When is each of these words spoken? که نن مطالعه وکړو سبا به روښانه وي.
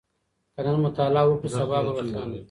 که 0.53 0.61
نن 0.65 0.75
مطالعه 0.85 1.23
وکړو 1.27 1.49
سبا 1.59 1.77
به 1.85 1.91
روښانه 2.03 2.33
وي. 2.37 2.39